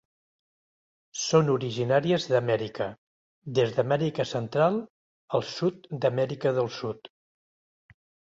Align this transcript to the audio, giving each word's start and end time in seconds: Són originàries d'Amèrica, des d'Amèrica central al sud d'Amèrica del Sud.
Són 1.23 1.51
originàries 1.55 2.25
d'Amèrica, 2.31 2.87
des 3.59 3.75
d'Amèrica 3.75 4.25
central 4.31 4.79
al 5.41 5.47
sud 5.51 5.87
d'Amèrica 6.07 6.55
del 6.59 6.73
Sud. 6.81 7.13